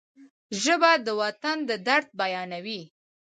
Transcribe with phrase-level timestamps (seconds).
[0.61, 2.81] ژبه د وطن د درد بیانوي